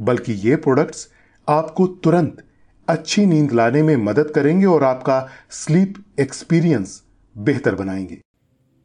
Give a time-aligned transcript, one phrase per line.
[0.00, 1.08] बल्कि ये प्रोडक्ट्स
[1.48, 2.44] आपको तुरंत
[2.88, 7.02] अच्छी नींद लाने में मदद करेंगे और आपका स्लीप एक्सपीरियंस
[7.38, 8.20] बेहतर बनाएँगे।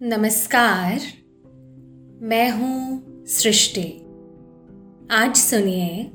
[0.01, 0.99] नमस्कार,
[2.21, 4.01] मैं हूँ सृष्टि।
[5.11, 6.11] आज सुनिए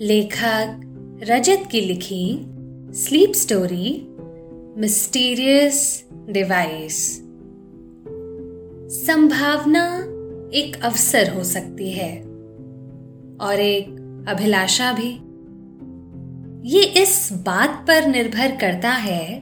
[0.00, 0.80] लेखक
[1.22, 2.46] रजत की लिखी
[2.94, 4.06] स्लीप स्टोरी
[4.80, 7.16] मिस्टीरियस डिवाइस
[9.06, 9.96] संभावना
[10.54, 12.22] एक अवसर हो सकती है
[13.40, 15.10] और एक अभिलाषा भी।
[16.68, 19.38] ये इस बात पर निर्भर करता है,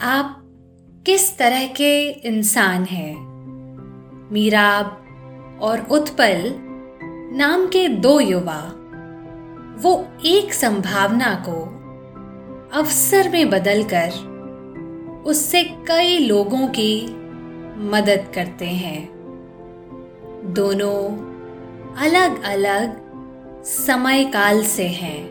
[0.00, 0.36] आप
[1.06, 3.16] किस तरह के इंसान हैं?
[4.32, 5.04] मीराब
[5.62, 6.54] और उत्पल
[7.32, 8.60] नाम के दो युवा,
[9.82, 11.80] वो एक संभावना को
[12.78, 14.10] अवसर में बदलकर
[15.26, 17.06] उससे कई लोगों की
[17.90, 19.08] मदद करते हैं।
[20.44, 21.30] दोनों
[21.96, 22.99] अलग अलग
[23.64, 25.24] समय काल से हैं।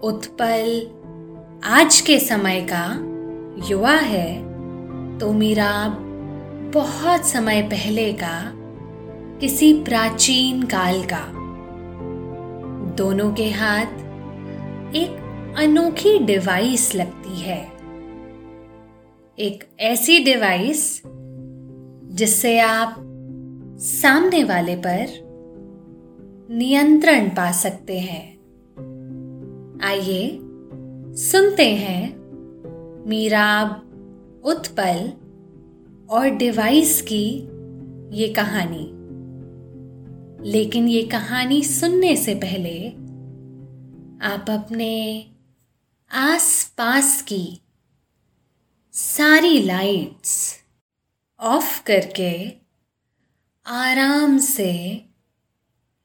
[0.00, 0.90] उत्पल,
[1.64, 2.98] आज के समय का
[3.68, 4.34] युवा है।
[5.18, 5.88] तो मीरा
[6.74, 8.52] बहुत समय पहले का,
[9.38, 11.32] किसी प्राचीन काल का।
[12.94, 13.86] दोनों के हाथ
[14.94, 15.24] एक
[15.58, 17.64] अनोखी डिवाइस लगती है।
[19.38, 21.02] एक ऐसी डिवाइस
[22.12, 22.94] जिससे आप
[23.78, 25.27] सामने वाले पर
[26.50, 28.38] नियंत्रण पा सकते हैं।
[29.84, 30.38] आइए
[31.16, 32.18] सुनते हैं
[33.08, 33.70] मीराब,
[34.44, 35.12] उत्पल
[36.10, 37.30] और डिवाइस की
[38.16, 38.98] ये कहानी।
[40.50, 42.88] लेकिन ये कहानी सुनने से पहले
[44.26, 45.26] आप अपने
[46.10, 47.60] आस पास की
[48.92, 50.56] सारी लाइट्स
[51.40, 52.52] ऑफ़ करके
[53.66, 55.07] आराम से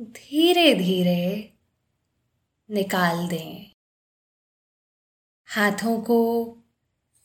[0.00, 1.52] धीरे धीरे
[2.70, 3.72] निकाल दें।
[5.46, 6.58] हाथों को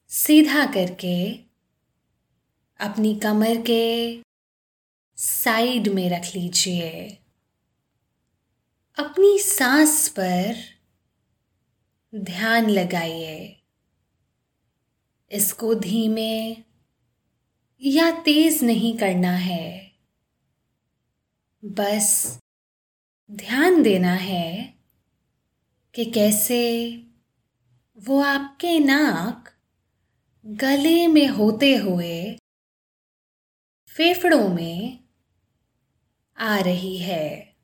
[0.07, 1.33] सीधा करके
[2.79, 4.17] अपनी कमर के
[5.17, 7.09] साइड में रख लीजिए।
[8.99, 10.55] अपनी सांस पर
[12.15, 13.63] ध्यान लगाइए।
[15.31, 16.51] इसको धीमे
[17.81, 19.91] या तेज नहीं करना है।
[21.65, 22.39] बस
[23.31, 24.73] ध्यान देना है
[25.93, 26.93] कि कैसे
[27.97, 29.49] वो आपके नाक
[30.45, 32.39] गले में होते हुए
[33.87, 35.03] फेफड़ों में
[36.37, 37.55] आ रही है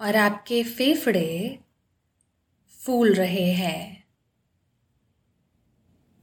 [0.00, 1.58] और आपके फेफड़े
[2.68, 4.04] फूल रहे हैं।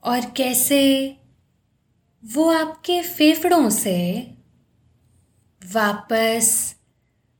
[0.03, 1.09] और कैसे
[2.25, 4.21] वो आपके फेफड़ों से
[5.73, 6.78] वापस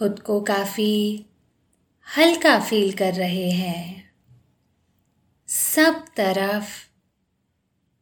[0.00, 1.26] खुद को काफ़ी
[2.18, 4.10] हल्का फील कर रहे हैं।
[5.48, 6.66] सब तरफ़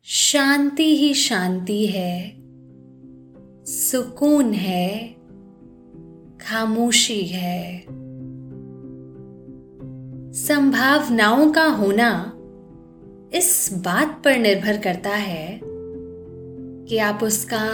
[0.04, 2.36] शांति ही शांति है।
[3.64, 5.12] सुकून है।
[6.38, 7.86] खामोशी है।
[10.32, 12.32] संभावनाओं का होना
[13.38, 15.60] इस बात पर निर्भर करता है
[16.86, 17.68] कि आप उसका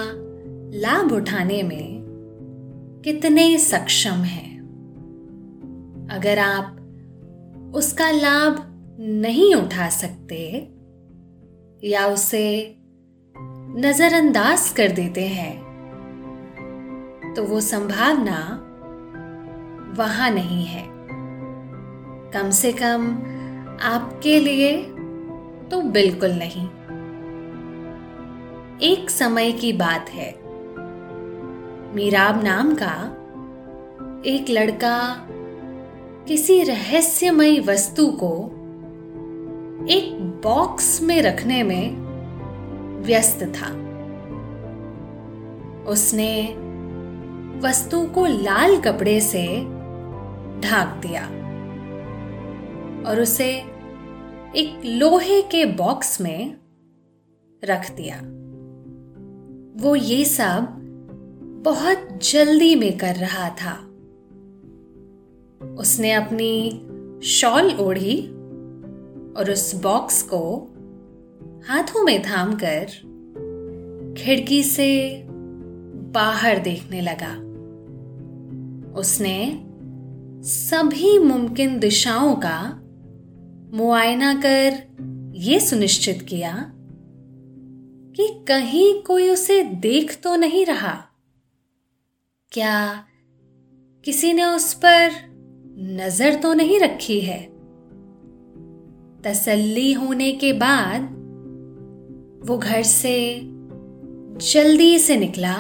[0.78, 2.03] लाभ उठाने में
[3.04, 4.60] कितने सक्षम हैं।
[6.10, 6.76] अगर आप
[7.74, 8.56] उसका लाभ
[9.00, 10.70] नहीं उठा सकते
[11.84, 12.76] या उसे
[13.76, 15.52] नजरअंदाज कर देते हैं
[17.36, 18.38] तो वो संभावना
[19.98, 20.84] वहाँ नहीं है।
[22.30, 23.10] कम से कम
[23.82, 24.82] आपके लिए
[25.70, 26.66] तो बिल्कुल नहीं।
[28.92, 30.43] एक समय की बात है।
[31.94, 32.92] मीराब नाम का
[34.26, 35.26] एक लड़का
[36.28, 38.50] किसी रहस्यमयी वस्तु को
[39.90, 41.96] एक बॉक्स में रखने में
[43.02, 43.68] व्यस्त था।
[45.90, 46.56] उसने
[47.68, 49.46] वस्तु को लाल कपड़े से
[50.60, 51.24] ढाक दिया
[53.10, 53.50] और उसे
[54.56, 56.56] एक लोहे के बॉक्स में
[57.64, 58.16] रख दिया।
[59.82, 60.80] वो ये सब
[61.64, 63.72] बहुत जल्दी में कर रहा था।
[65.80, 66.70] उसने अपनी
[67.26, 68.26] शॉल ओढ़ी
[69.36, 70.70] और उस बॉक्स को
[71.68, 72.84] हाथों में थाम कर
[74.18, 75.22] खिड़की से
[76.14, 77.32] बाहर देखने लगा।
[79.00, 79.66] उसने
[80.42, 82.80] सभी मुमकिन दिशाओं का
[83.76, 84.82] मुआयना कर
[85.36, 86.72] यह सुनिश्चित किया
[88.16, 91.10] कि कहीं कोई उसे देख तो नहीं रहा।
[92.54, 93.04] क्या
[94.04, 95.10] किसी ने उस पर
[95.78, 97.42] नज़र तो नहीं रखी है?
[99.22, 101.02] तसल्ली होने के बाद
[102.48, 103.40] वो घर से
[104.52, 105.54] जल्दी से निकला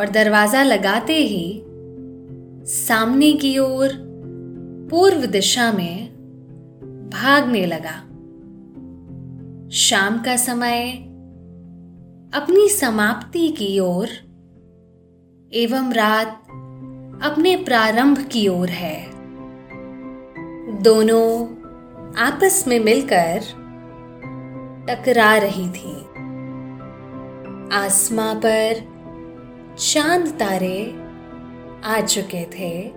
[0.00, 1.62] और दरवाज़ा लगाते ही
[2.66, 3.90] सामने की ओर
[4.90, 6.08] पूर्व दिशा में
[7.12, 7.96] भागने लगा।
[9.70, 10.92] शाम का समय
[12.34, 14.08] अपनी समाप्ति की ओर
[15.54, 16.28] एवं रात
[17.22, 19.08] अपने प्रारंभ की ओर है।
[20.82, 21.46] दोनों
[22.16, 23.40] आपस में मिलकर
[24.88, 26.00] टकरा रही थी।
[27.76, 28.74] आसमां पर
[29.78, 31.04] चाँद तारे
[31.84, 32.88] आ चुके थे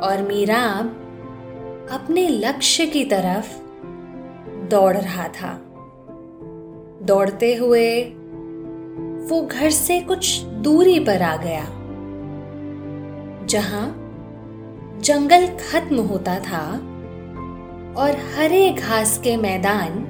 [0.00, 0.86] और मीराब
[1.92, 3.58] अपने लक्ष्य की तरफ़
[4.68, 5.60] दौड़ रहा था।
[7.02, 8.15] दौड़ते हुए
[9.26, 11.64] वो घर से कुछ दूरी पर आ गया,
[13.46, 13.86] जहाँ
[15.04, 16.62] जंगल खत्म होता था
[17.96, 20.04] और हरे घास के मैदान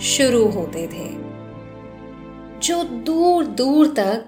[0.00, 1.08] शुरू होते थे,
[2.60, 4.24] जो दूर दूर तक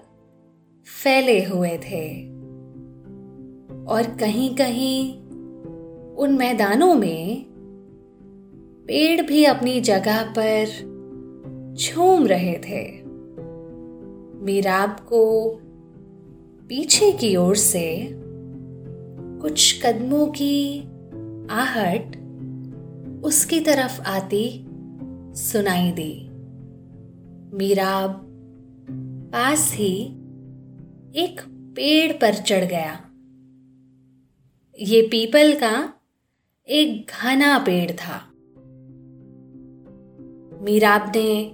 [0.86, 2.04] फैले हुए थे।
[3.86, 5.14] और कहीं कहीं
[6.16, 7.44] उन मैदानों में
[8.88, 10.66] पेड़ भी अपनी जगह पर
[11.78, 13.07] झूम रहे थे।
[14.38, 15.50] मीराब को
[16.68, 18.10] पीछे की ओर से
[19.40, 20.80] कुछ कदमों की
[21.50, 22.16] आहट
[23.24, 24.66] उसकी तरफ़ आती
[25.34, 26.28] सुनाई दी।
[27.56, 28.24] मीराब
[29.32, 30.02] पास ही
[31.14, 33.00] एक पेड़ पर चढ़ गया।
[34.80, 35.92] ये पीपल का
[36.68, 38.30] एक घना पेड़ था।
[40.64, 41.44] मीराब ने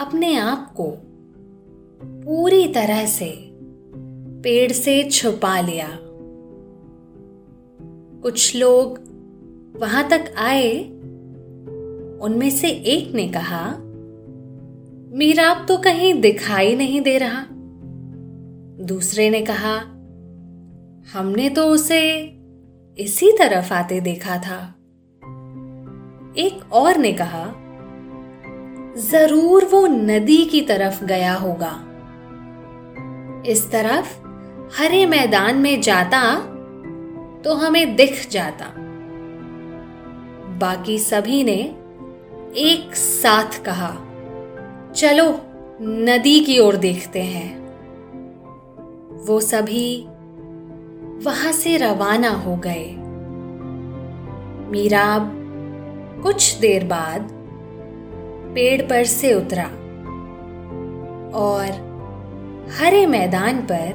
[0.00, 1.09] अपने आप को
[2.02, 3.50] पूरी तरह से
[4.42, 5.88] पेड़ से छुपा लिया।
[8.22, 8.98] कुछ लोग
[9.76, 10.78] वहाँ तक आए।
[12.22, 13.76] उनमें से एक ने कहा
[15.16, 17.46] मीराब तो कहीं दिखाई नहीं दे रहा।
[18.84, 19.76] दूसरे ने कहा,
[21.12, 22.20] हमने तो उसे
[22.98, 24.74] इसी तरफ़ आते देखा था।
[26.36, 27.54] एक और ने कहा,
[28.96, 31.86] ज़रूर वो नदी की तरफ़ गया होगा।
[33.46, 34.20] इस तरफ़
[34.78, 36.34] हरे मैदान में जाता
[37.44, 38.66] तो हमें दिख जाता।
[40.58, 41.76] बाकी सभी ने
[42.56, 43.96] एक साथ कहा,
[44.92, 45.40] चलो,
[45.82, 47.60] नदी की ओर देखते हैं।
[49.26, 50.06] वो सभी
[51.24, 52.96] वहाँ से रवाना हो गए।
[54.70, 55.36] मीराब
[56.22, 57.28] कुछ देर बाद
[58.54, 59.66] पेड़ पर से उतरा
[61.38, 61.89] और
[62.70, 63.92] हरे मैदान पर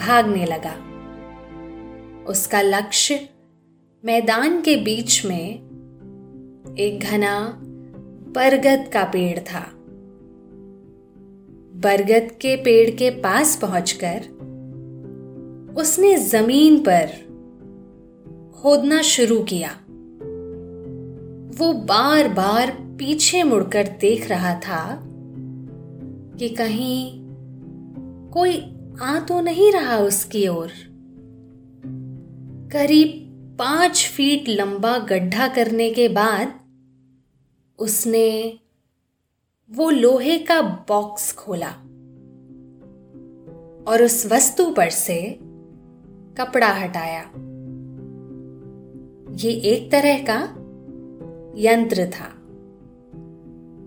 [0.00, 0.74] भागने लगा।
[2.24, 3.28] उसका लक्ष्य
[4.04, 5.50] मैदान के बीच में
[6.78, 7.60] एक घना
[8.34, 9.60] बरगद का पेड़ था।
[11.74, 14.20] बरगद के पेड़ के पास पहुंचकर
[15.76, 17.06] उसने ज़मीन पर
[18.60, 19.70] खोदना शुरू किया।
[21.58, 25.02] वो बार बार पीछे मुड़कर देख रहा था
[26.38, 27.27] कि कहीं
[28.32, 28.56] कोई
[29.00, 30.70] आ तो नहीं रहा उसकी ओर।
[32.72, 33.24] करीब
[33.58, 36.54] पाँच फीट लंबा गड्ढा करने के बाद
[37.78, 38.58] उसने
[39.70, 41.70] वो लोहे का बॉक्स खोला
[43.88, 45.38] और उस वस्तु पर से
[46.38, 47.22] कपड़ा हटाया।
[49.36, 50.40] ये एक तरह का
[51.56, 52.28] यंत्र था,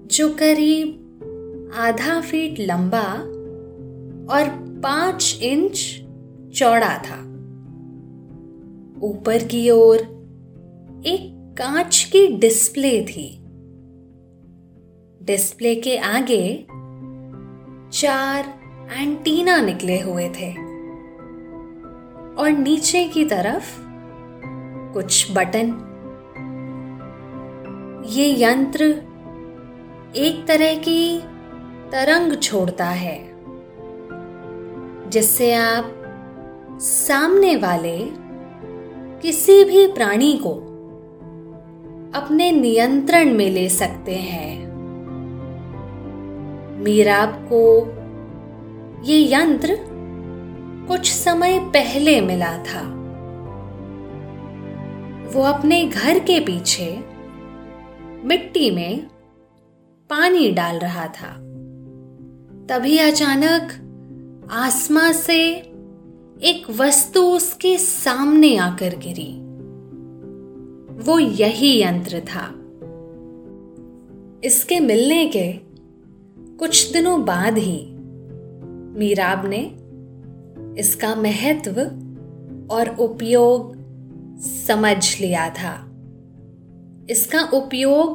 [0.07, 0.97] जो करीब
[1.75, 3.03] आधा फीट लंबा
[4.29, 4.49] और
[4.83, 6.03] पाँच इंच
[6.55, 7.21] चौड़ा था।
[9.01, 9.97] ऊपर की ओर
[11.05, 13.37] एक कांच की डिस्प्ले थी।
[15.23, 16.65] डिस्प्ले के आगे
[17.93, 18.61] चार
[18.97, 20.51] एंटीना निकले हुए थे
[22.35, 23.81] और नीचे की तरफ़
[24.93, 25.87] कुछ बटन।
[28.07, 28.83] ये यंत्र
[30.15, 31.19] एक तरह की
[31.91, 33.30] तरंग छोड़ता है।
[35.11, 35.97] जिससे आप
[36.81, 37.97] सामने वाले
[39.21, 40.53] किसी भी प्राणी को
[42.19, 44.67] अपने नियंत्रण में ले सकते हैं।
[46.83, 47.85] मीराब को
[49.03, 49.77] ये यंत्र
[50.87, 52.81] कुछ समय पहले मिला था।
[55.33, 57.03] वो अपने घर के पीछे
[58.23, 59.07] मिट्टी में
[60.09, 61.37] पानी डाल रहा था।
[62.69, 63.87] तभी अचानक
[64.51, 65.49] आसमां से
[66.43, 69.37] एक वस्तु उसके सामने आकर गिरी।
[71.03, 72.47] वो यही यंत्र था।
[74.43, 75.53] इसके मिलने के
[76.57, 77.87] कुछ दिनों बाद ही
[78.99, 79.75] मीराब ने
[80.81, 81.81] इसका महत्व
[82.75, 83.75] और उपयोग
[84.39, 85.91] समझ लिया था।
[87.09, 88.11] इसका उपयोग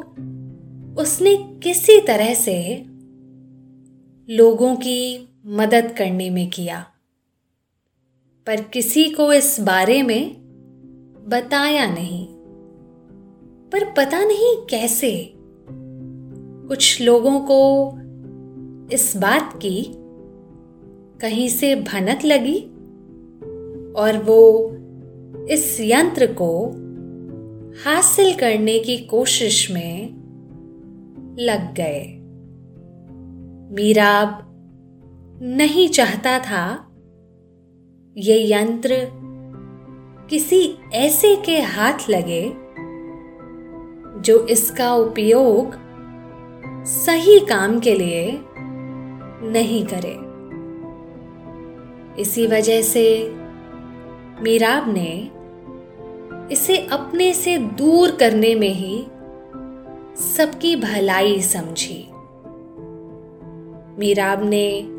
[0.99, 2.85] उसने किसी तरह से
[4.31, 6.86] लोगों की मदद करने में किया।
[8.46, 10.36] पर किसी को इस बारे में
[11.28, 12.26] बताया नहीं।
[13.70, 15.32] पर पता नहीं कैसे।
[16.68, 17.90] कुछ लोगों को
[18.94, 19.92] इस बात की
[21.20, 22.60] कहीं से भनक लगी
[23.92, 24.70] और वो
[25.46, 26.66] इस यंत्र को
[27.84, 30.06] हासिल करने की कोशिश में
[31.38, 32.12] लग गए।
[33.74, 34.45] मीराब
[35.43, 36.93] नहीं चाहता था।
[38.16, 38.97] ये यंत्र
[40.31, 42.52] किसी ऐसे के हाथ लगे
[44.21, 45.75] जो इसका उपयोग
[46.85, 48.40] सही काम के लिए
[49.50, 50.26] नहीं करे।
[52.23, 53.31] इसी वजह से
[54.43, 55.31] मीराब ने
[56.52, 59.07] इसे अपने से दूर करने में ही
[60.16, 62.09] सबकी भलाई समझी।
[63.99, 64.95] मीराब ने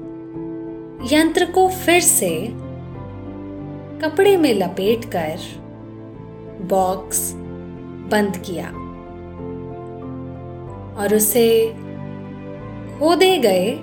[1.06, 2.48] यंत्र को फिर से
[4.02, 5.40] कपड़े में लपेटकर
[6.62, 7.34] बॉक्स
[8.12, 8.68] बंद किया
[11.02, 11.74] और उसे
[13.00, 13.80] खोदे गए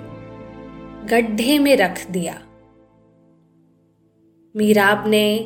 [1.05, 2.41] गड्ढे में रख दिया।
[4.55, 5.39] मीराब ने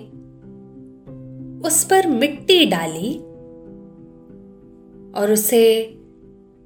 [1.67, 3.19] उस पर मिट्टी डाली
[5.19, 5.97] और उसे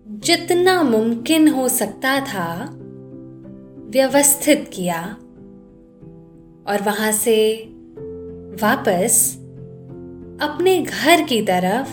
[0.07, 2.79] जितना मुमकिन हो सकता था
[3.94, 5.02] व्यवस्थित किया
[6.68, 7.66] और वहाँ से
[8.62, 9.36] वापस
[10.42, 11.90] अपने घर की तरफ़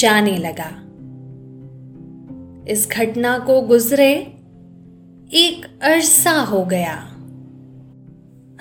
[0.00, 0.70] जाने लगा।
[2.72, 4.12] इस घटना को गुजरे
[5.32, 6.96] एक अरसा हो गया।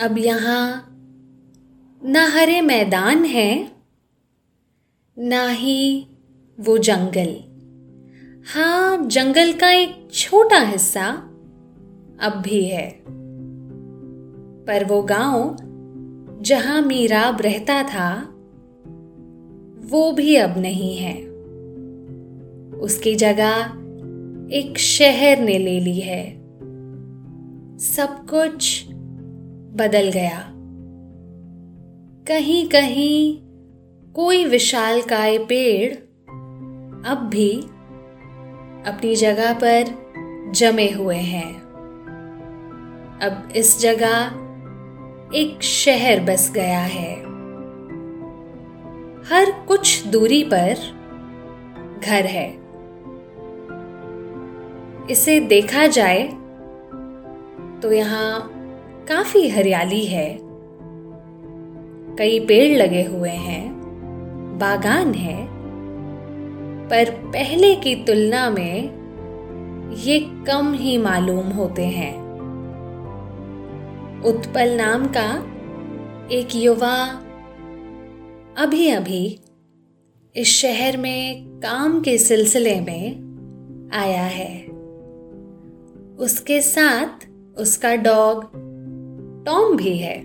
[0.01, 0.85] अब यहाँ
[2.05, 3.71] न हरे मैदान है,
[5.17, 6.07] ना ही
[6.59, 7.35] वो जंगल।
[8.53, 11.25] हाँ जंगल का एक छोटा हिस्सा
[12.21, 13.03] अब भी है।
[14.65, 15.57] पर वो गाँव
[16.41, 18.23] जहाँ मीराब रहता था,
[19.89, 21.29] वो भी अब नहीं है।
[22.79, 23.73] उसकी जगह
[24.55, 26.39] एक शहर ने ले ली है।
[27.77, 28.85] सब कुछ
[29.73, 30.55] बदल गया।
[32.27, 33.37] कहीं कहीं
[34.13, 35.93] कोई विशाल काय पेड़
[37.05, 37.61] अब भी
[38.91, 40.09] अपनी जगह पर
[40.55, 41.58] जमे हुए हैं।
[43.21, 47.15] अब इस जगह एक शहर बस गया है।
[49.29, 50.73] हर कुछ दूरी पर
[52.03, 52.47] घर है।
[55.11, 56.23] इसे देखा जाए
[57.81, 58.51] तो यहाँ
[59.07, 60.37] काफ़ी हरियाली है।
[62.15, 63.69] कई पेड़ लगे हुए हैं,
[64.59, 65.47] बागान है,
[66.89, 68.99] पर पहले की तुलना में
[69.95, 72.28] ये कम ही मालूम होते हैं।
[74.25, 75.45] उत्पल नाम का
[76.31, 77.05] एक युवा
[78.57, 79.39] अभी अभी
[80.35, 83.11] इस शहर में काम के सिलसिले में
[83.93, 84.65] आया है।
[86.17, 88.43] उसके साथ उसका डॉग
[89.45, 90.19] टॉम भी है।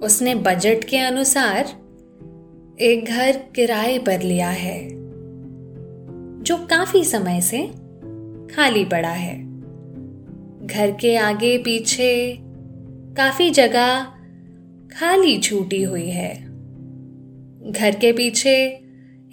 [0.00, 1.64] उसने बजट के अनुसार
[2.80, 4.88] एक घर किराए पर लिया है,
[6.42, 7.58] जो काफ़ी समय से
[8.54, 9.45] खाली पड़ा है।
[10.66, 12.38] घर के आगे पीछे
[13.16, 14.04] काफ़ी जगह
[14.92, 16.34] खाली छूटी हुई है।
[17.72, 18.54] घर के पीछे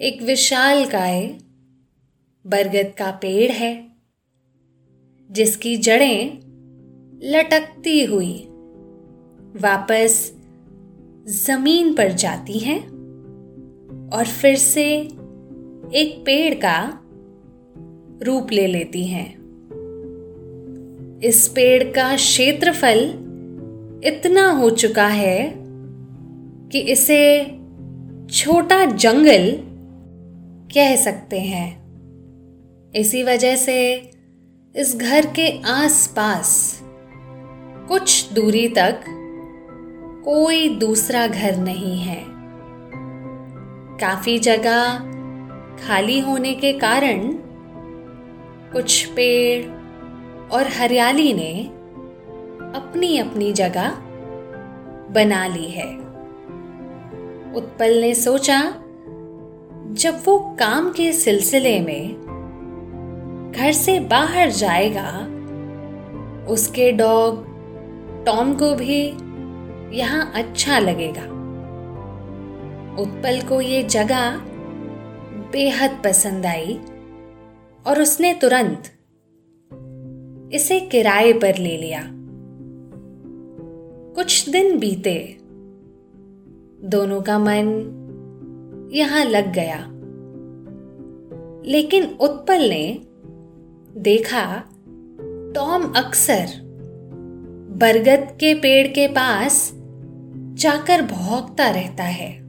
[0.00, 1.26] एक विशाल काय
[2.44, 3.92] बरगद का पेड़ है,
[5.30, 6.38] जिसकी जड़ें
[7.22, 8.34] लटकती हुई
[9.56, 10.32] वापस
[11.28, 12.80] ज़मीन पर जाती हैं
[14.08, 14.90] और फिर से
[15.94, 17.00] एक पेड़ का
[18.22, 19.43] रूप ले लेती हैं।
[21.22, 22.98] इस पेड़ का क्षेत्रफल
[24.04, 25.54] इतना हो चुका है
[26.68, 27.44] कि इसे
[28.30, 29.58] छोटा जंगल
[30.74, 31.84] कह सकते हैं।
[32.94, 34.10] इसी वजह से
[34.76, 36.80] इस घर के आसपास
[37.88, 39.00] कुछ दूरी तक
[40.24, 42.24] कोई दूसरा घर नहीं है।
[43.98, 44.98] काफ़ी जगह
[45.86, 47.32] खाली होने के कारण
[48.72, 49.73] कुछ पेड़
[50.54, 51.64] और हरियाली ने
[52.78, 53.88] अपनी अपनी जगह
[55.10, 55.86] बना ली है।
[57.54, 58.60] उत्पल ने सोचा,
[59.92, 62.24] जब वो काम के सिलसिले में
[63.56, 65.10] घर से बाहर जाएगा,
[66.52, 67.44] उसके डॉग
[68.26, 69.02] टॉम को भी
[69.98, 71.22] यहाँ अच्छा लगेगा।
[73.02, 74.30] उत्पल को ये जगह
[75.52, 76.80] बेहद पसंद आई
[77.86, 78.93] और उसने तुरंत
[80.52, 82.10] इसे किराए पर ले लिया।
[84.14, 85.36] कुछ दिन बीते।
[86.88, 88.00] दोनों का मन
[88.92, 89.90] यहाँ लग गया।
[91.66, 92.98] लेकिन उत्पल ने
[93.96, 94.64] देखा,
[95.54, 96.46] टॉम अक्सर
[97.76, 99.72] बरगद के पेड़ के पास
[100.54, 102.40] जाकर भौंकता रहता है।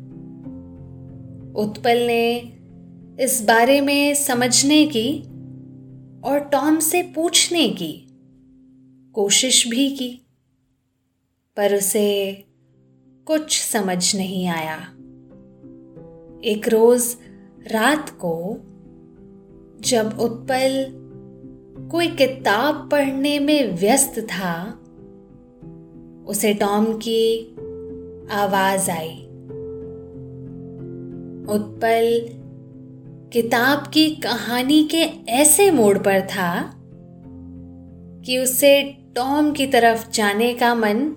[1.56, 2.54] उत्पल ने
[3.20, 5.24] इस बारे में समझने की
[6.26, 8.08] और टॉम से पूछने की
[9.14, 10.22] कोशिश भी की,
[11.58, 12.44] पर उसे
[13.26, 14.78] कुछ समझ नहीं आया।
[16.44, 17.16] एक रोज
[17.72, 18.58] रात को
[19.82, 20.88] जब उत्पल
[21.92, 24.80] कोई किताब पढ़ने में व्यस्त था,
[26.28, 27.56] उसे टॉम की
[28.32, 29.22] आवाज़ आई।
[31.50, 32.30] उत्पल
[33.36, 36.74] किताब की कहानी के ऐसे मोड़ पर था
[38.26, 38.84] कि उसे
[39.16, 41.16] टॉम की तरफ़ जाने का मन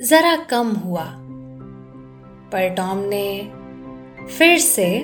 [0.00, 1.04] जरा कम हुआ।
[2.52, 3.52] पर टॉम ने
[4.26, 5.00] फिर से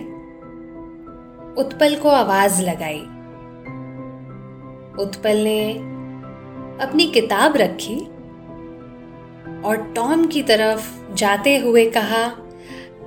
[1.59, 3.01] उत्पल को आवाज़ लगाई।
[5.05, 5.75] उत्पल ने
[6.85, 8.01] अपनी किताब रखी
[9.63, 12.29] और टॉम की तरफ़ जाते हुए कहा,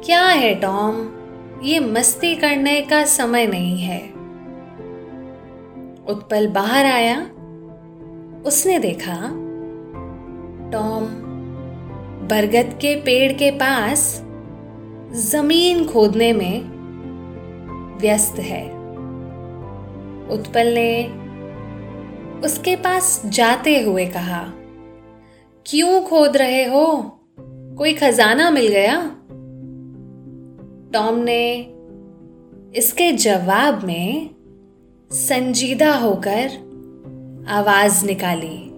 [0.06, 1.12] क्या है टॉम?
[1.64, 4.00] ये मस्ती करने का समय नहीं है।
[6.08, 7.22] उत्पल बाहर आया।
[8.46, 9.16] उसने देखा,
[10.72, 11.06] टॉम
[12.28, 14.22] बरगद के पेड़ के पास
[15.12, 16.62] ज़मीन खोदने में
[18.00, 18.66] व्यस्त है।
[20.30, 21.04] उत्पल ने
[22.42, 24.44] उसके पास जाते हुए कहा,
[25.66, 27.20] क्यों खोद रहे हो?
[27.78, 29.18] कोई खजाना मिल गया?
[30.96, 31.62] टॉम ने
[32.76, 34.30] इसके जवाब में
[35.12, 36.48] संजीदा होकर
[37.48, 38.70] आवाज़ निकाली।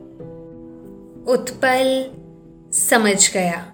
[1.31, 2.11] उत्पल
[2.73, 3.73] समझ गया।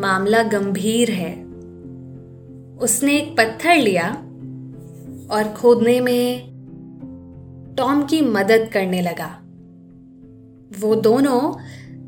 [0.00, 1.44] मामला गंभीर है।
[2.76, 4.10] उसने एक पत्थर लिया
[5.30, 6.40] और खोदने में
[7.78, 9.40] टॉम की मदद करने लगा।
[10.80, 11.52] वो दोनों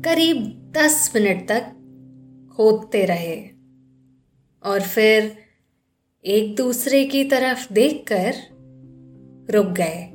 [0.01, 1.65] करीब दस मिनट तक
[2.57, 3.58] खोदते रहे।
[4.65, 5.37] और फिर
[6.25, 8.33] एक दूसरे की तरफ़ देखकर
[9.53, 10.05] रुक गए।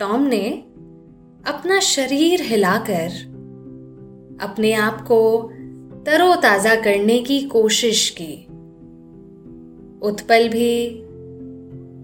[0.00, 0.50] टॉम ने
[1.46, 3.08] अपना शरीर हिलाकर
[4.40, 5.52] अपने आप को
[6.06, 8.46] तरोताजा करने की कोशिश की।
[10.02, 11.02] उत्पल भी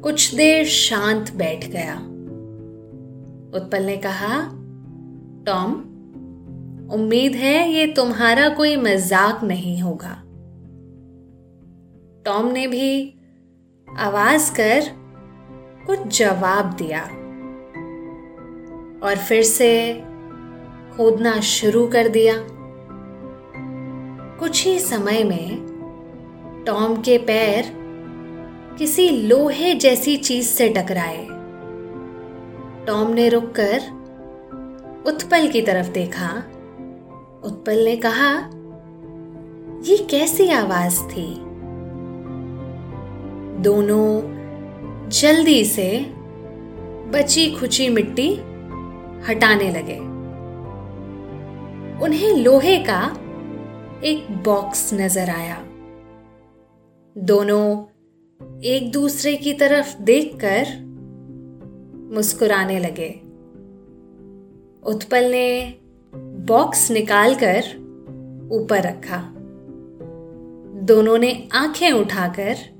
[0.02, 1.96] कुछ देर शांत बैठ गया।
[3.58, 4.42] उत्पल ने कहा,
[5.46, 5.72] टॉम,
[6.94, 10.21] उम्मीद है ये तुम्हारा कोई मज़ाक नहीं होगा।
[12.24, 13.14] टॉम ने भी
[13.98, 14.82] आवाज़ कर
[15.86, 17.02] कुछ जवाब दिया
[19.06, 20.02] और फिर से
[20.96, 22.34] खोदना शुरू कर दिया।
[24.38, 27.72] कुछ ही समय में टॉम के पैर
[28.78, 31.26] किसी लोहे जैसी चीज़ से टकराए।
[32.86, 33.80] टॉम ने रुककर
[35.06, 36.28] उत्पल की तरफ़ देखा।
[37.44, 38.36] उत्पल ने कहा,
[39.82, 41.41] ये कैसी आवाज़ थी?
[43.62, 44.20] दोनों
[45.08, 46.06] जल्दी से
[47.10, 48.34] बची खुची मिट्टी
[49.28, 49.98] हटाने लगे।
[52.04, 53.16] उन्हें लोहे का
[54.04, 55.56] एक बॉक्स नज़र आया।
[57.18, 57.84] दोनों
[58.64, 60.66] एक दूसरे की तरफ़ देखकर
[62.14, 63.10] मुस्कुराने लगे।
[64.90, 65.74] उत्पल ने
[66.46, 67.62] बॉक्स निकालकर
[68.52, 69.32] ऊपर रखा।
[70.80, 72.71] दोनों ने आँखें उठाकर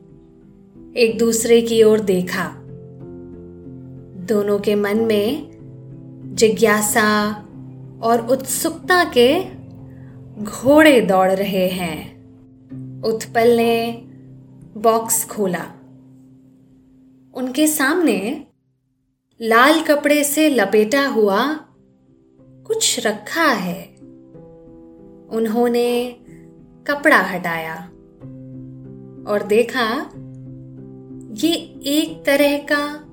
[0.97, 2.55] एक दूसरे की ओर देखा।
[4.29, 5.51] दोनों के मन में
[6.35, 7.33] जिज्ञासा
[8.03, 9.45] और उत्सुकता के
[10.45, 12.25] घोड़े दौड़ रहे हैं।
[13.03, 13.93] उत्पल ने
[14.77, 15.65] बॉक्स खोला।
[17.35, 18.47] उनके सामने
[19.41, 21.55] लाल कपड़े से लपेटा हुआ
[22.67, 23.83] कुछ रखा है।
[25.31, 26.17] उन्होंने
[26.87, 27.77] कपड़ा हटाया
[29.33, 30.11] और देखा
[31.33, 31.53] ये
[31.87, 33.05] एक तरह का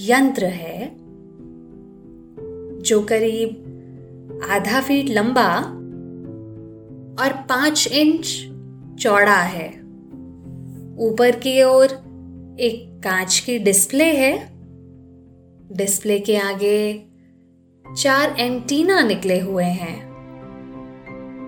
[0.00, 0.96] यंत्र है
[2.82, 3.60] जो करीब
[4.50, 5.56] आधा फीट लंबा
[7.22, 8.50] और पाँच इंच
[9.02, 9.68] चौड़ा है।
[10.98, 11.86] ऊपर की ओर
[12.60, 14.48] एक कांच की डिस्प्ले है।
[15.72, 17.04] डिस्प्ले के आगे
[17.96, 20.10] चार एंटीना निकले हुए हैं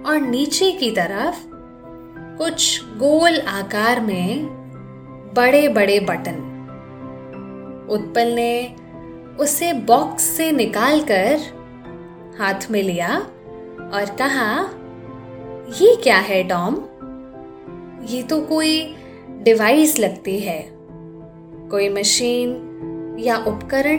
[0.05, 1.47] और नीचे की तरफ़
[2.39, 4.66] कुछ गोल आकार में
[5.37, 6.53] बड़े बड़े बटन।
[7.91, 8.75] उत्पल ने
[9.41, 11.41] उसे बॉक्स से निकालकर
[12.39, 13.19] हाथ में लिया
[13.95, 14.61] और कहा,
[15.81, 16.75] ये क्या है, टॉम?
[18.05, 18.97] ये तो कोई
[19.43, 20.69] डिवाइस लगती है।
[21.71, 22.51] कोई मशीन
[23.19, 23.97] या उपकरण?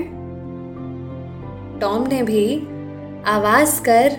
[1.79, 2.59] टॉम ने भी
[3.25, 4.09] आवाज़ कर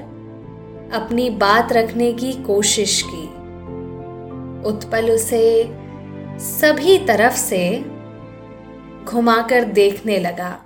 [0.92, 3.24] अपनी बात रखने की कोशिश की।
[4.68, 5.64] उत्पल उसे
[6.38, 7.85] सभी तरफ़ से
[9.05, 10.64] घुमाकर देखने लगा।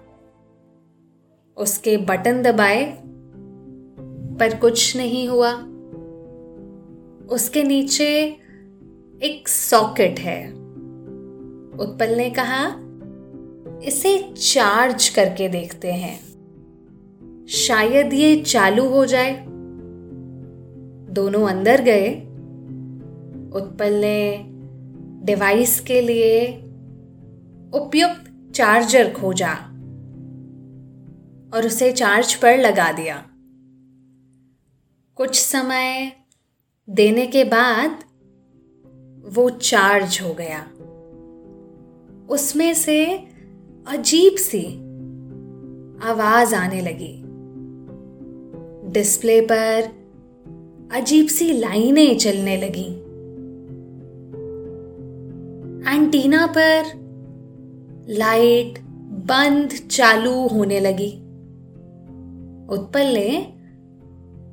[1.57, 2.85] उसके बटन दबाए,
[4.39, 5.53] पर कुछ नहीं हुआ।
[7.35, 8.37] उसके नीचे
[9.23, 10.53] एक सॉकेट है।
[11.79, 12.67] उत्पल ने कहा,
[13.83, 16.21] इसे चार्ज करके देखते हैं।
[17.47, 19.45] शायद ये चालू हो जाए।
[21.13, 22.15] दोनों अंदर गए।
[23.59, 24.52] उत्पल ने
[25.23, 26.57] डिवाइस के लिए
[27.79, 29.53] उपयुक्त चार्जर खोजा
[31.55, 33.27] और उसे चार्ज पर लगा दिया।
[35.15, 36.13] कुछ समय
[36.91, 37.91] देने के बाद
[39.35, 40.63] वो चार्ज हो गया।
[42.29, 43.17] उसमें से
[43.87, 44.67] अजीब सी
[46.09, 47.23] आवाज़ आने लगी।
[48.93, 50.03] डिस्प्ले पर
[50.93, 53.02] अजीब सी लाइनें चलने लगी।
[55.89, 56.85] एंटीना पर
[58.09, 58.79] लाइट
[59.29, 61.13] बंद चालू होने लगी।
[62.75, 63.55] उत्पल ने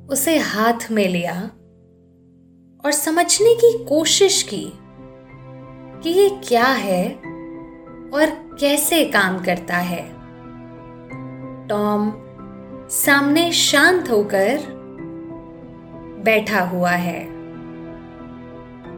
[0.08, 1.50] उसे हाथ में लिया
[2.84, 4.72] और समझने की कोशिश की
[6.02, 7.14] कि ये क्या है
[8.14, 10.12] और कैसे काम करता है।
[11.68, 12.12] टॉम
[12.88, 14.58] सामने शांत होकर
[16.24, 17.24] बैठा हुआ है।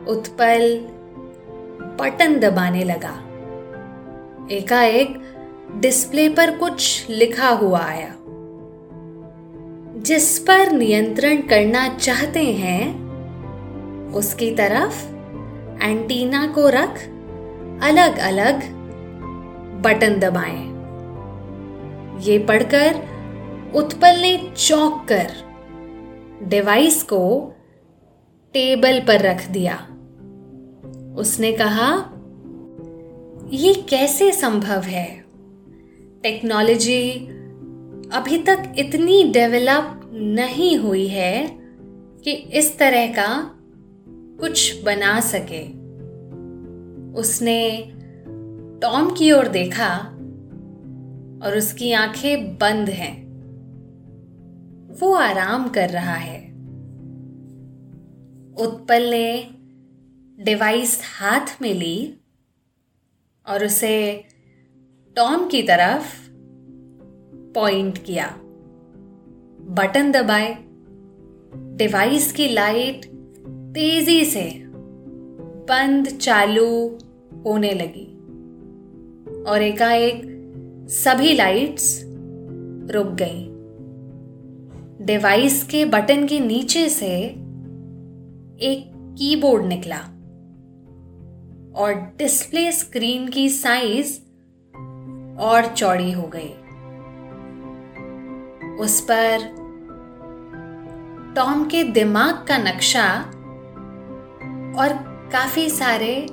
[0.09, 0.92] उत्पल
[2.01, 3.29] बटन दबाने लगा।
[4.51, 5.23] एकाएक
[5.77, 8.15] डिस्प्ले पर कुछ लिखा हुआ आया।
[9.97, 13.03] जिस पर नियंत्रण करना चाहते हैं,
[14.13, 15.07] उसकी तरफ़
[15.83, 17.03] एंटीना को रख
[17.83, 18.57] अलग अलग
[19.83, 20.73] बटन दबाएँ।
[22.21, 22.95] ये पढ़कर
[23.75, 25.31] उत्पल ने चौंक कर
[26.43, 27.53] डिवाइस को
[28.53, 29.87] टेबल पर रख दिया।
[31.16, 32.12] उसने कहा,
[33.53, 35.25] ये कैसे संभव है?
[36.22, 37.11] टेक्नोलॉजी
[38.12, 41.59] अभी तक इतनी डेवलप नहीं हुई है
[42.25, 43.59] कि इस तरह का
[44.40, 45.66] कुछ बना सके।
[47.20, 47.92] उसने
[48.83, 49.98] टॉम की ओर देखा
[51.42, 53.22] और उसकी आँखें बंद हैं।
[55.01, 56.53] वो आराम कर रहा है।
[58.59, 59.51] उत्पल ने
[60.45, 62.15] डिवाइस हाथ में ली
[63.49, 64.25] और उसे
[65.17, 66.31] टॉम की तरफ़
[67.55, 68.27] पॉइंट किया।
[69.61, 70.59] बटन दबाए।
[71.77, 73.05] डिवाइस की लाइट
[73.75, 74.63] तेज़ी से
[75.69, 76.99] बंद चालू
[77.47, 78.07] होने लगी
[79.43, 80.23] और एकाएक
[80.91, 82.03] सभी लाइट्स
[82.91, 83.49] रुक गई।
[85.07, 87.19] डिवाइस के बटन के नीचे से
[88.61, 90.09] एक कीबोर्ड निकला।
[91.77, 94.21] और डिस्प्ले स्क्रीन की साइज़
[95.41, 96.53] और चौड़ी हो गई।
[98.77, 99.63] उस पर
[101.37, 103.19] टॉम के दिमाग का नक्शा
[104.79, 104.89] और
[105.33, 106.27] काफ़ी सारे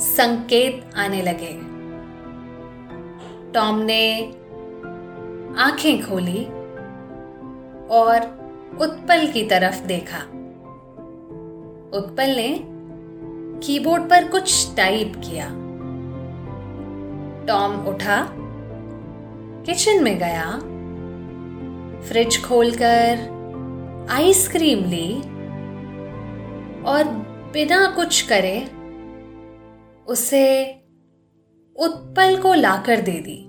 [0.00, 1.70] संकेत आने लगे।
[3.52, 4.32] टॉम ने
[5.62, 6.44] आँखें खोली
[7.88, 8.20] और
[8.80, 10.18] उत्पल की तरफ़ देखा।
[11.98, 12.69] उत्पल ने
[13.62, 15.48] कीबोर्ड पर कुछ टाइप किया।
[17.46, 18.28] टॉम उठा,
[19.66, 20.50] किचन में गया,
[22.00, 23.36] फ्रिज खोलकर
[24.10, 25.20] आइसक्रीम ली
[26.82, 27.04] और
[27.52, 28.70] बिना कुछ करे
[30.08, 30.72] उसे
[31.76, 33.44] उत्पल को लाकर दे दी।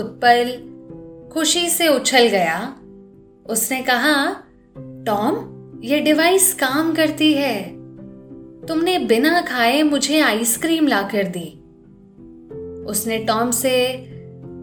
[0.00, 0.68] उत्पल
[1.32, 2.76] खुशी से उछल गया।
[3.46, 4.42] उसने कहा,
[4.78, 5.34] टॉम,
[5.84, 7.77] ये डिवाइस काम करती है।
[8.68, 11.64] तुमने बिना खाए मुझे आइसक्रीम लाकर दी।
[12.84, 14.04] उसने टॉम से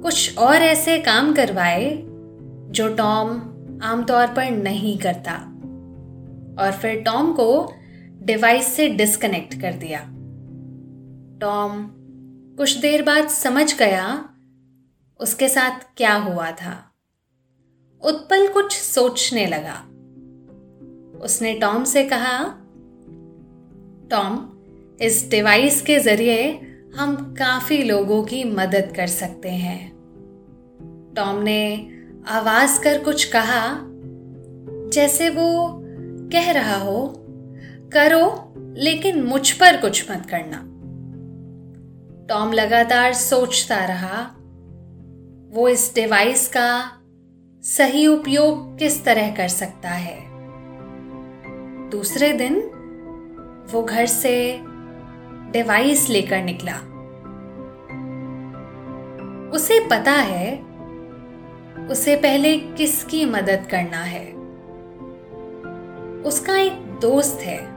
[0.04, 2.04] कुछ और ऐसे काम करवाए,
[2.72, 3.30] जो टॉम
[3.84, 5.34] आमतौर पर नहीं करता।
[6.64, 7.74] और फिर टॉम को
[8.12, 10.00] डिवाइस से डिस्कनेक्ट कर दिया।
[11.42, 11.88] टॉम
[12.58, 14.30] कुछ देर बाद समझ गया
[15.20, 16.92] उसके साथ क्या हुआ था।
[18.02, 19.82] उत्पल कुछ सोचने लगा।
[21.22, 22.62] उसने टॉम से कहा
[24.12, 24.50] टॉम
[25.02, 26.62] इस डिवाइस के ज़रिए
[26.96, 29.96] हम काफ़ी लोगों की मदद कर सकते हैं।
[31.16, 31.90] टॉम ने
[32.28, 33.78] आवाज़ कर कुछ कहा,
[34.94, 35.82] जैसे वो
[36.32, 37.16] कह रहा हो,
[37.94, 40.58] करो, लेकिन मुझ पर कुछ मत करना।
[42.30, 44.36] टॉम लगातार सोचता रहा,
[45.52, 46.92] वो इस डिवाइस का
[47.64, 50.18] सही उपयोग किस तरह कर सकता है?
[51.90, 52.72] दूसरे दिन
[53.72, 54.62] वो घर से
[55.52, 56.76] डिवाइस लेकर निकला।
[59.52, 60.62] उसे पता है,
[61.88, 64.26] उसे पहले किसकी मदद करना है।
[66.22, 67.68] उसका एक दोस्त है,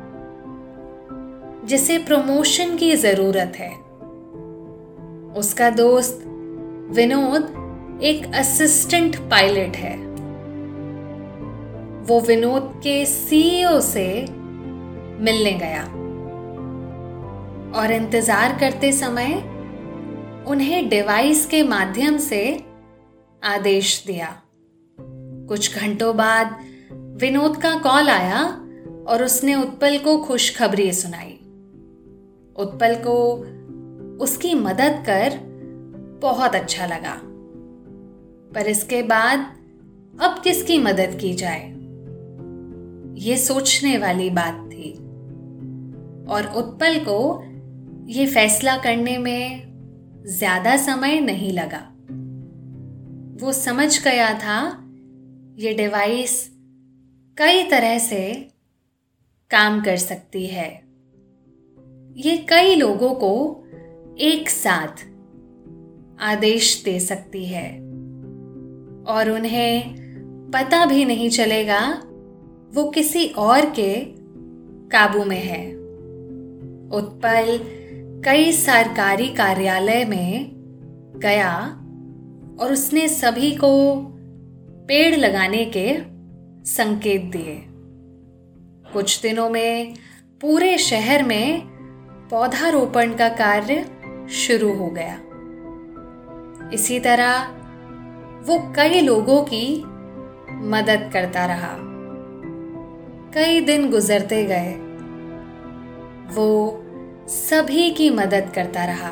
[1.66, 3.74] जिसे प्रमोशन की ज़रूरत है।
[5.34, 6.24] उसका दोस्त
[6.90, 7.54] विनोद
[8.02, 9.96] एक असिस्टेंट पायलट है।
[12.04, 14.37] वो विनोद के सीईओ से
[15.20, 15.82] मिलने गया।
[17.80, 19.34] और इंतज़ार करते समय
[20.48, 22.64] उन्हें डिवाइस के माध्यम से
[23.42, 24.42] आदेश दिया।
[25.48, 26.56] कुछ घंटों बाद
[27.20, 28.42] विनोद का कॉल आया
[29.08, 31.32] और उसने उत्पल को खुशखबरी सुनाई।
[32.56, 33.18] उत्पल को
[34.24, 35.38] उसकी मदद कर
[36.22, 37.20] बहुत अच्छा लगा।
[38.54, 39.38] पर इसके बाद
[40.20, 41.66] अब किसकी मदद की जाए?
[43.18, 44.67] ये सोचने वाली बात
[46.30, 47.42] और उत्पल को
[48.12, 49.62] ये फैसला करने में
[50.28, 51.84] ज़्यादा समय नहीं लगा।
[53.42, 54.60] वो समझ गया था
[55.58, 56.50] ये डिवाइस
[57.38, 58.48] कई तरह से
[59.50, 60.68] काम कर सकती है।
[62.16, 63.64] ये कई लोगों को
[64.20, 65.04] एक साथ
[66.20, 67.68] आदेश दे सकती है
[69.08, 69.94] और उन्हें
[70.50, 71.80] पता भी नहीं चलेगा
[72.74, 73.94] वो किसी और के
[74.88, 75.77] काबू में है।
[76.92, 77.60] उत्पल
[78.24, 80.50] कई सरकारी कार्यालय में
[81.16, 81.56] गया
[82.60, 83.94] और उसने सभी को
[84.88, 85.98] पेड़ लगाने के
[86.64, 87.64] संकेत दिए।
[88.92, 89.94] कुछ दिनों में
[90.40, 91.62] पूरे शहर में
[92.30, 93.84] पौधारोपण का कार्य
[94.30, 95.20] शुरू हो गया।
[96.74, 97.42] इसी तरह
[98.46, 99.84] वो कई लोगों की
[100.50, 101.76] मदद करता रहा।
[103.34, 104.87] कई दिन गुजरते गए।
[106.28, 106.82] वो
[107.28, 109.10] सभी की मदद करता रहा।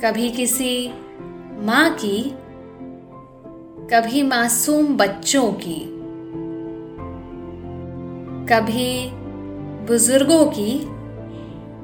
[0.00, 0.88] कभी किसी
[1.58, 2.22] माँ की,
[3.90, 5.80] कभी मासूम बच्चों की,
[8.46, 9.10] कभी
[9.86, 10.78] बुज़ुर्गों की,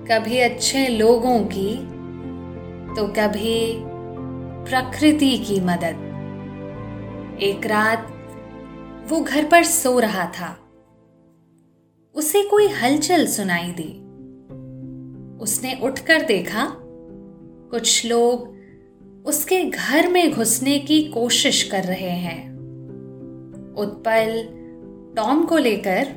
[0.07, 1.75] कभी अच्छे लोगों की
[2.95, 3.83] तो कभी
[4.71, 6.09] प्रकृति की मदद।
[7.43, 8.09] एक रात
[9.09, 10.57] वो घर पर सो रहा था।
[12.15, 14.03] उसे कोई हलचल सुनाई दी।
[15.39, 16.77] उसने उठकर देखा,
[17.71, 18.53] कुछ लोग
[19.27, 22.53] उसके घर में घुसने की कोशिश कर रहे हैं।
[23.75, 24.49] उत्पल
[25.17, 26.09] टॉम को लेकर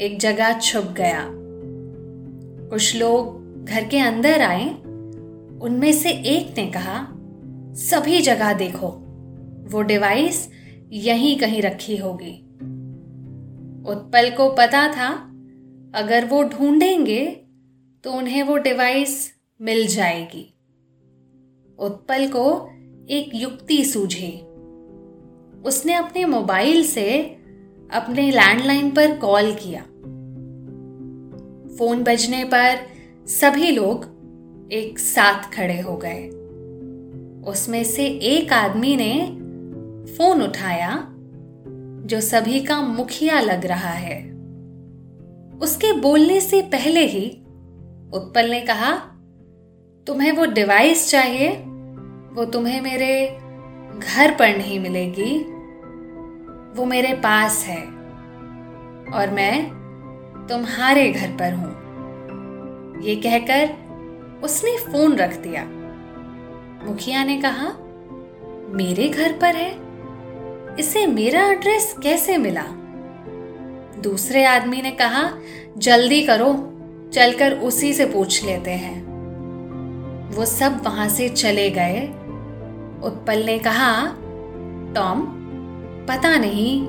[0.00, 1.30] एक जगह छुप गया।
[2.70, 4.68] कुछ लोग घर के अंदर आए।
[5.60, 7.08] उनमें से एक ने कहा,
[7.74, 8.88] सभी जगह देखो,
[9.70, 10.50] वो डिवाइस
[10.92, 12.53] यहीं कहीं रखी होगी।
[13.88, 15.10] उत्पल को पता था,
[15.94, 17.26] अगर वो ढूंढेंगे
[18.04, 20.54] तो उन्हें वो डिवाइस मिल जाएगी।
[21.78, 22.70] उत्पल को
[23.10, 24.32] एक युक्ति सूझी।
[25.64, 27.22] उसने अपने मोबाइल से
[27.92, 29.80] अपने लैंडलाइन पर कॉल किया।
[31.76, 32.78] फ़ोन बजने पर
[33.26, 34.04] सभी लोग
[34.72, 36.28] एक साथ खड़े हो गए।
[37.50, 39.26] उसमें से एक आदमी ने
[40.16, 41.13] फ़ोन उठाया
[42.04, 44.20] जो सभी का मुखिया लग रहा है।
[45.58, 47.30] उसके बोलने से पहले ही
[48.14, 48.92] उत्पल ने कहा,
[50.06, 51.48] तुम्हें वो डिवाइस चाहिए,
[52.32, 53.38] वो तुम्हें मेरे
[53.98, 55.38] घर पर नहीं मिलेगी।
[56.78, 57.82] वो मेरे पास है
[59.14, 59.68] और मैं
[60.50, 63.68] तुम्हारे घर पर हूँ। ये कहकर
[64.44, 65.64] उसने फ़ोन रख दिया।
[66.86, 67.68] मुखिया ने कहा,
[68.76, 69.83] मेरे घर पर है?
[70.78, 72.64] इसे मेरा एड्रेस कैसे मिला?
[74.00, 75.30] दूसरे आदमी ने कहा,
[75.78, 76.52] जल्दी करो,
[77.12, 79.04] चलकर उसी से पूछ लेते हैं।
[80.28, 82.00] वो सब वहाँ से चले गए।
[83.04, 84.06] उत्पल ने कहा,
[84.94, 85.20] टॉम,
[86.08, 86.82] पता नहीं,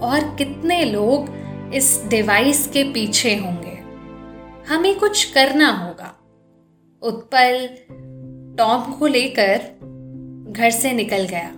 [0.00, 1.38] और कितने लोग
[1.74, 3.78] इस डिवाइस के पीछे होंगे?
[4.74, 6.14] हमें कुछ करना होगा।
[7.02, 7.68] उत्पल
[8.58, 9.56] टॉम को लेकर
[10.50, 11.50] घर से निकल गया।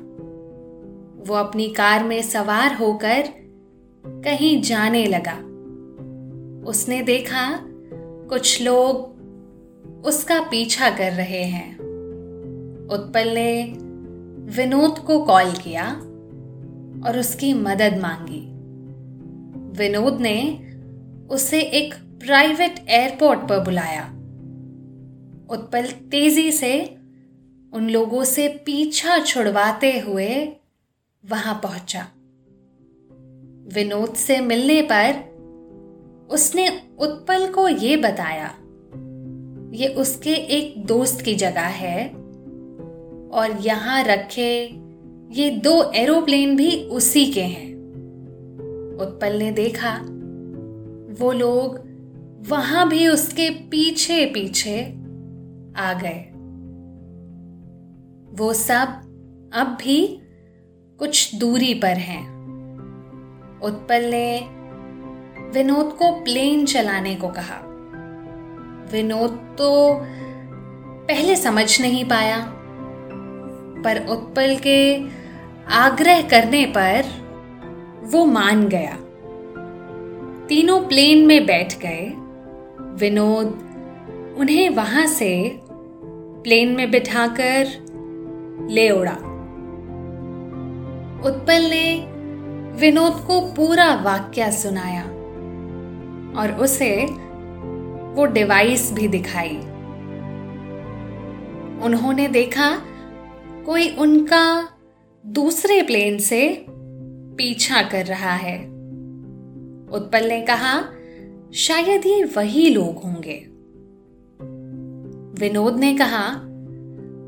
[1.26, 3.28] वो अपनी कार में सवार होकर
[4.06, 5.37] कहीं जाने लगा।
[6.70, 7.61] उसने देखा
[8.28, 9.20] कुछ लोग
[10.04, 11.78] उसका पीछा कर रहे हैं।
[12.90, 13.62] उत्पल ने
[14.56, 15.90] विनोद को कॉल किया
[17.06, 18.46] और उसकी मदद मांगी।
[19.78, 20.66] विनोद ने
[21.30, 24.02] उसे एक प्राइवेट एयरपोर्ट पर बुलाया।
[25.50, 26.96] उत्पल तेज़ी से
[27.72, 30.56] उन लोगों से पीछा छुड़वाते हुए
[31.24, 32.00] वहाँ पहुँचा।
[33.74, 35.18] विनोद से मिलने पर
[36.30, 38.46] उसने उत्पल को यह बताया,
[39.74, 42.09] ये उसके एक दोस्त की जगह है
[43.30, 44.52] और यहाँ रखे
[45.33, 47.68] ये दो एरोप्लेन भी उसी के हैं।
[49.00, 49.94] उत्पल ने देखा,
[51.20, 51.78] वो लोग
[52.48, 54.80] वहाँ भी उसके पीछे पीछे
[55.76, 56.18] आ गए।
[58.37, 58.98] वो सब
[59.54, 60.00] अब भी
[61.00, 62.22] कुछ दूरी पर हैं।
[63.62, 64.40] उत्पल ने
[65.54, 67.60] विनोद को प्लेन चलाने को कहा।
[68.92, 70.00] विनोद तो
[71.08, 72.38] पहले समझ नहीं पाया,
[73.84, 74.78] पर उत्पल के
[75.74, 77.04] आग्रह करने पर
[78.02, 78.96] वो मान गया।
[80.46, 82.06] तीनों प्लेन में बैठ गए।
[83.00, 83.46] विनोद
[84.38, 85.60] उन्हें वहाँ से
[86.44, 87.66] प्लेन में बिठाकर
[88.70, 89.29] ले उड़ा।
[91.26, 92.06] उत्पल ने
[92.80, 95.04] विनोद को पूरा वाक्य सुनाया
[96.40, 97.06] और उसे
[98.16, 99.56] वो डिवाइस भी दिखाई।
[101.85, 102.83] उन्होंने देखा
[103.66, 104.68] कोई उनका
[105.26, 106.66] दूसरे प्लेन से
[107.37, 108.59] पीछा कर रहा है।
[109.92, 110.83] उत्पल ने कहा,
[111.54, 113.46] शायद ये वही लोग होंगे।
[115.40, 116.26] विनोद ने कहा,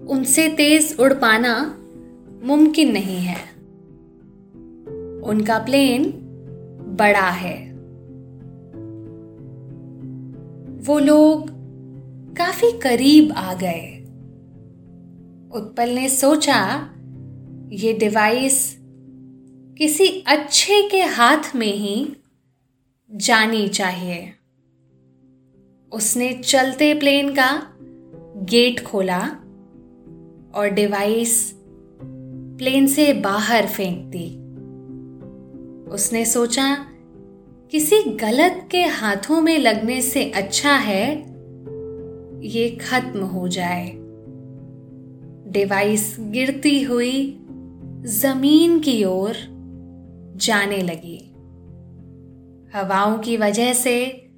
[0.08, 1.78] उनसे तेज उड़ पाना
[2.44, 3.51] मुमकिन नहीं है।
[5.22, 6.04] उनका प्लेन
[6.98, 7.72] बड़ा है।
[10.86, 11.46] वो लोग
[12.36, 13.98] काफ़ी करीब आ गए।
[15.54, 16.90] उत्पल ने सोचा,
[17.68, 18.78] ये डिवाइस
[19.78, 22.16] किसी अच्छे के हाथ में ही
[23.14, 24.32] जानी चाहिए।
[25.92, 27.62] उसने चलते प्लेन का
[28.44, 29.20] गेट खोला
[30.54, 31.54] और डिवाइस
[32.58, 34.41] प्लेन से बाहर फेंक दी।
[35.92, 36.76] उसने सोचा,
[37.70, 41.18] किसी गलत के हाथों में लगने से अच्छा है,
[42.46, 43.90] ये खत्म हो जाए।
[45.52, 47.38] डिवाइस गिरती हुई
[48.06, 49.34] ज़मीन की ओर
[50.36, 51.28] जाने लगी।
[52.74, 54.28] हवाओं की वजह से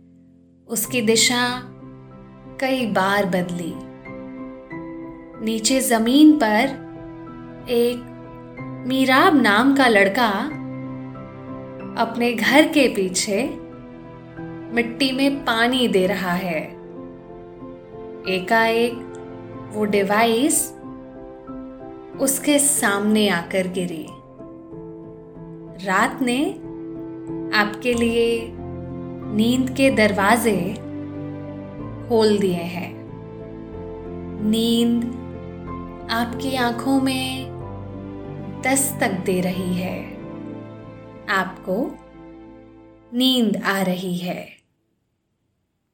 [0.68, 1.62] उसकी दिशा
[2.61, 3.72] कई बार बदली।
[5.44, 6.84] नीचे ज़मीन पर
[7.70, 8.11] एक
[8.86, 10.30] मीराब नाम का लड़का
[11.97, 13.59] अपने घर के पीछे
[14.74, 16.61] मिट्टी में पानी दे रहा है।
[18.28, 18.92] एकाएक
[19.74, 20.74] वो डिवाइस
[22.20, 24.07] उसके सामने आकर गिरी।
[25.86, 26.51] रात ने
[27.59, 28.53] आपके लिए
[29.34, 30.74] नींद के दरवाजे
[32.09, 33.11] खोल दिए हैं।
[34.42, 35.05] नींद
[36.11, 37.47] आपकी आँखों में
[38.66, 40.14] दस्तक दे रही है।
[41.29, 41.99] आपको
[43.14, 44.64] नींद आ रही है।